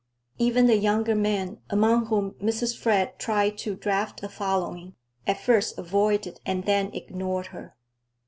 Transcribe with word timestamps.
Even 0.39 0.65
the 0.65 0.77
younger 0.77 1.13
men, 1.13 1.59
among 1.69 2.07
whom 2.07 2.31
Mrs. 2.41 2.75
Fred 2.75 3.19
tried 3.19 3.55
to 3.59 3.75
draft 3.75 4.23
a 4.23 4.29
following, 4.29 4.95
at 5.27 5.39
first 5.39 5.77
avoided 5.77 6.39
and 6.43 6.65
then 6.65 6.91
ignored 6.95 7.45
her. 7.53 7.75